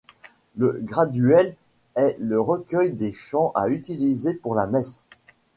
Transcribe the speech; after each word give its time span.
Le 0.57 0.79
Graduel 0.81 1.55
est 1.93 2.17
le 2.19 2.41
recueil 2.41 2.89
des 2.89 3.11
chants 3.11 3.51
à 3.53 3.69
utiliser 3.69 4.33
pour 4.33 4.55
la 4.55 4.65
Messe. 4.65 4.99